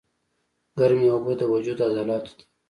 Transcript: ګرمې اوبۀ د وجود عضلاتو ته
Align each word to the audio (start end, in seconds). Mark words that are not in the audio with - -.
ګرمې 0.79 1.07
اوبۀ 1.13 1.33
د 1.37 1.41
وجود 1.53 1.77
عضلاتو 1.87 2.31
ته 2.37 2.43